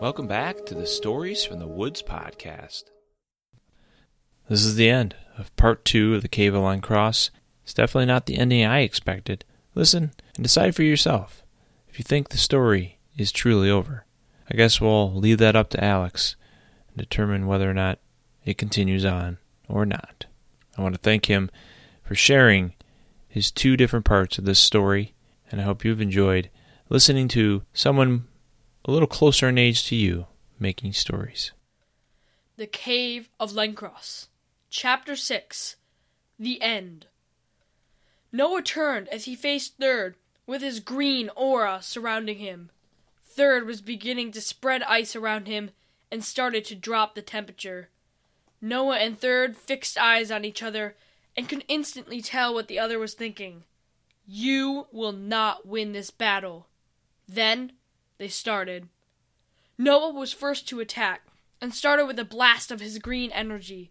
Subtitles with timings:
[0.00, 2.84] Welcome back to the Stories from the Woods podcast.
[4.48, 7.32] This is the end of part two of the Cave of cross.
[7.64, 9.44] It's definitely not the ending I expected.
[9.74, 11.42] Listen and decide for yourself
[11.88, 14.06] if you think the story is truly over.
[14.48, 16.36] I guess we'll leave that up to Alex
[16.90, 17.98] and determine whether or not
[18.44, 20.26] it continues on or not.
[20.76, 21.50] I want to thank him
[22.04, 22.74] for sharing
[23.26, 25.14] his two different parts of this story,
[25.50, 26.50] and I hope you've enjoyed
[26.88, 28.27] listening to someone
[28.88, 30.26] a little closer in age to you
[30.58, 31.52] making stories.
[32.56, 34.28] The Cave of Lencross,
[34.70, 35.76] Chapter 6
[36.38, 37.06] The End.
[38.32, 42.70] Noah turned as he faced Third, with his green aura surrounding him.
[43.26, 45.70] Third was beginning to spread ice around him
[46.10, 47.90] and started to drop the temperature.
[48.62, 50.96] Noah and Third fixed eyes on each other
[51.36, 53.64] and could instantly tell what the other was thinking.
[54.26, 56.68] You will not win this battle.
[57.28, 57.72] Then
[58.18, 58.88] they started.
[59.78, 61.22] Noah was first to attack
[61.60, 63.90] and started with a blast of his green energy.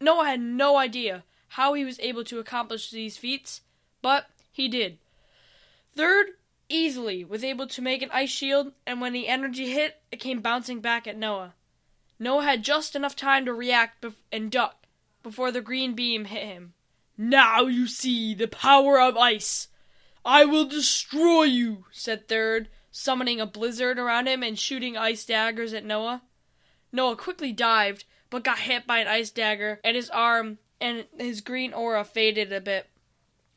[0.00, 3.62] Noah had no idea how he was able to accomplish these feats,
[4.02, 4.98] but he did.
[5.94, 6.28] Third
[6.68, 10.40] easily was able to make an ice shield, and when the energy hit, it came
[10.40, 11.54] bouncing back at Noah.
[12.18, 14.86] Noah had just enough time to react and duck
[15.22, 16.74] before the green beam hit him.
[17.16, 19.68] Now you see the power of ice.
[20.24, 25.72] I will destroy you, said Third, summoning a blizzard around him and shooting ice daggers
[25.72, 26.20] at Noah.
[26.90, 31.40] Noah quickly dived, but got hit by an ice dagger, and his arm and his
[31.40, 32.88] green aura faded a bit.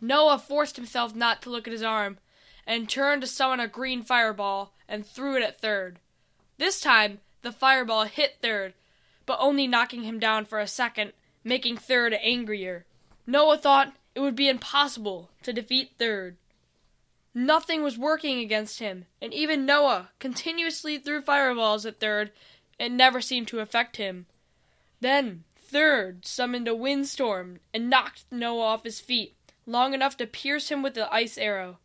[0.00, 2.18] Noah forced himself not to look at his arm,
[2.66, 5.98] and turned to summon a green fireball and threw it at Third.
[6.56, 8.72] This time, the fireball hit Third,
[9.26, 11.12] but only knocking him down for a second,
[11.44, 12.86] making Third angrier.
[13.26, 16.38] Noah thought it would be impossible to defeat Third.
[17.38, 22.32] Nothing was working against him, and even Noah continuously threw fireballs at Third.
[22.78, 24.24] It never seemed to affect him.
[25.02, 29.36] Then Third summoned a windstorm and knocked Noah off his feet,
[29.66, 31.76] long enough to pierce him with the ice arrow.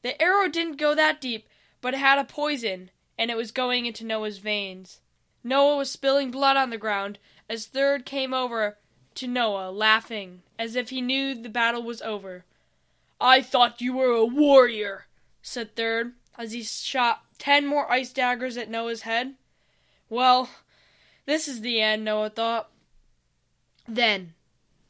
[0.00, 1.46] The arrow didn't go that deep,
[1.82, 5.02] but it had a poison, and it was going into Noah's veins.
[5.44, 8.78] Noah was spilling blood on the ground as Third came over
[9.16, 12.46] to Noah, laughing, as if he knew the battle was over.
[13.20, 15.06] I thought you were a warrior,
[15.42, 19.34] said Third, as he shot ten more ice daggers at Noah's head.
[20.08, 20.48] Well,
[21.26, 22.70] this is the end, Noah thought.
[23.86, 24.34] Then,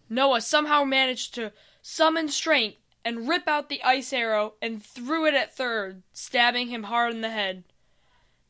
[0.09, 5.35] Noah somehow managed to summon strength and rip out the ice arrow and threw it
[5.35, 7.65] at Third, stabbing him hard in the head.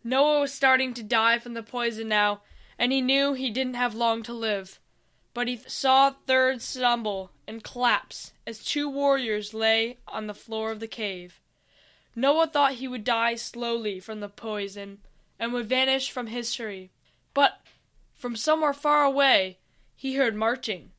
[0.02, 2.42] Noah was starting to die from the poison now,
[2.78, 4.80] and he knew he didn't have long to live.
[5.34, 10.80] But he saw Third stumble and collapse as two warriors lay on the floor of
[10.80, 11.40] the cave.
[12.16, 14.98] Noah thought he would die slowly from the poison
[15.38, 16.90] and would vanish from history.
[17.34, 17.60] But
[18.14, 19.58] from somewhere far away,
[19.94, 20.90] he heard marching.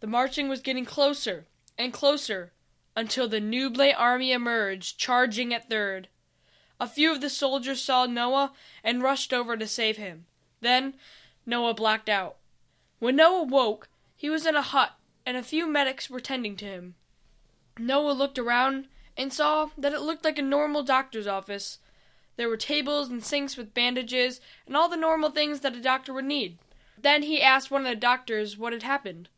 [0.00, 1.46] The marching was getting closer
[1.76, 2.52] and closer
[2.94, 6.08] until the Nuble army emerged, charging at Third.
[6.80, 8.52] A few of the soldiers saw Noah
[8.82, 10.26] and rushed over to save him.
[10.60, 10.94] Then
[11.44, 12.36] Noah blacked out.
[12.98, 14.92] When Noah woke, he was in a hut
[15.26, 16.94] and a few medics were tending to him.
[17.78, 21.78] Noah looked around and saw that it looked like a normal doctor's office.
[22.36, 26.12] There were tables and sinks with bandages and all the normal things that a doctor
[26.12, 26.58] would need.
[26.96, 29.28] Then he asked one of the doctors what had happened.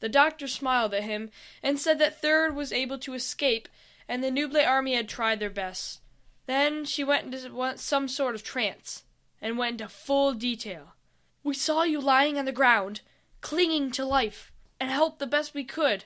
[0.00, 1.30] The doctor smiled at him
[1.62, 3.68] and said that Third was able to escape
[4.08, 6.00] and the Nuble army had tried their best.
[6.46, 9.04] Then she went into some sort of trance
[9.40, 10.94] and went into full detail.
[11.44, 13.02] We saw you lying on the ground,
[13.42, 14.50] clinging to life
[14.80, 16.04] and helped the best we could.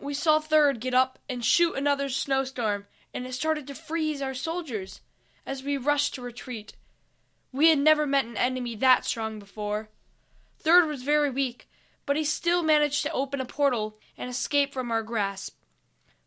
[0.00, 4.34] We saw Third get up and shoot another snowstorm, and it started to freeze our
[4.34, 5.02] soldiers
[5.44, 6.74] as we rushed to retreat.
[7.52, 9.90] We had never met an enemy that strong before.
[10.58, 11.68] Third was very weak,
[12.06, 15.58] but he still managed to open a portal and escape from our grasp.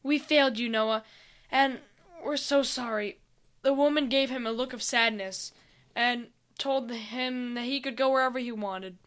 [0.04, 1.04] We failed you, Noah,
[1.52, 1.80] and
[2.24, 3.20] we're so sorry.
[3.64, 5.52] The woman gave him a look of sadness
[5.96, 6.28] and
[6.60, 8.98] told him that he could go wherever he wanted.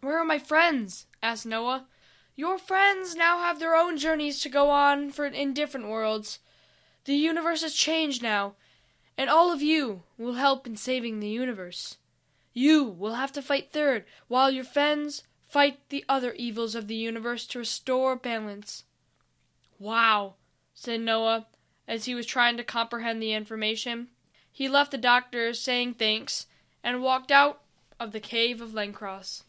[0.00, 1.06] Where are my friends?
[1.22, 1.86] asked Noah.
[2.34, 6.40] Your friends now have their own journeys to go on for in different worlds.
[7.04, 8.54] The universe has changed now,
[9.18, 11.98] and all of you will help in saving the universe.
[12.52, 16.94] You will have to fight third, while your friends fight the other evils of the
[16.94, 18.84] universe to restore balance.
[19.78, 20.34] Wow,
[20.74, 21.46] said Noah,
[21.86, 24.08] as he was trying to comprehend the information.
[24.50, 26.46] He left the doctor saying thanks
[26.82, 27.62] and walked out
[27.98, 29.44] of the cave of Lencross.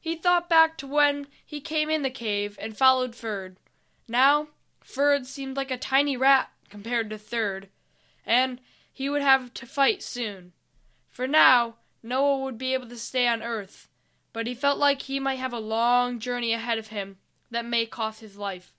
[0.00, 3.56] He thought back to when he came in the cave and followed Ferd.
[4.08, 4.48] Now,
[4.80, 7.68] Ferd seemed like a tiny rat compared to Third,
[8.24, 8.60] and
[8.92, 10.52] he would have to fight soon.
[11.10, 13.88] For now, Noah would be able to stay on Earth,
[14.32, 17.16] but he felt like he might have a long journey ahead of him
[17.50, 18.72] that may cost his life.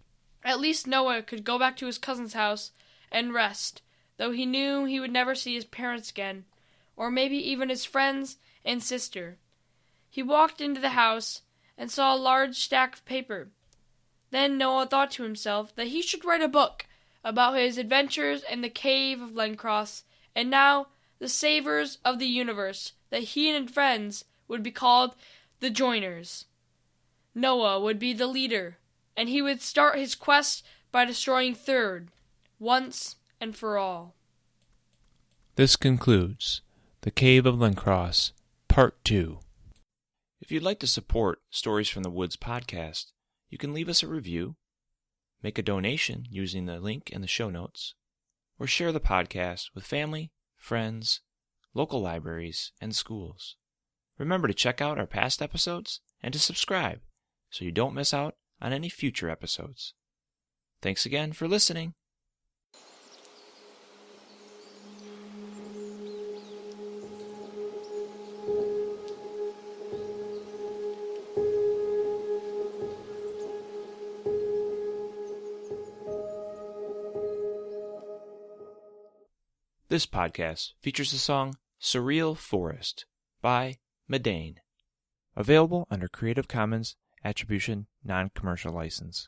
[0.44, 2.72] At least Noah could go back to his cousin's house
[3.12, 3.82] and rest,
[4.18, 6.46] though he knew he would never see his parents again,
[6.98, 9.38] or maybe even his friends and sister.
[10.10, 11.44] He walked into the house
[11.78, 13.50] and saw a large stack of paper.
[14.32, 16.86] Then Noah thought to himself that he should write a book
[17.24, 20.04] about his adventures in the cave of Lencross,
[20.36, 20.88] and now
[21.20, 25.16] the savers of the universe that he and his friends would be called
[25.60, 26.46] the Joiners.
[27.34, 28.78] Noah would be the leader,
[29.16, 32.10] and he would start his quest by destroying Third,
[32.60, 34.16] once and for all.
[35.56, 36.62] This concludes
[37.08, 38.34] The Cave of Lencross,
[38.68, 39.40] Part 2.
[40.42, 43.14] If you'd like to support Stories from the Woods podcast,
[43.50, 44.58] you can leave us a review,
[45.42, 47.96] make a donation using the link in the show notes,
[48.60, 51.22] or share the podcast with family, friends,
[51.74, 53.56] local libraries, and schools.
[54.18, 57.00] Remember to check out our past episodes and to subscribe
[57.50, 59.94] so you don't miss out on any future episodes.
[60.82, 61.94] Thanks again for listening.
[79.90, 83.06] This podcast features the song Surreal Forest
[83.42, 83.78] by
[84.12, 84.56] Meydän.
[85.34, 89.26] Available under Creative Commons Attribution Non Commercial License.